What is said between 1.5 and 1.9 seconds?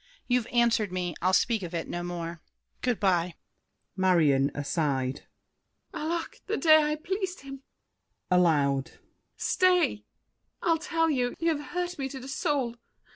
of it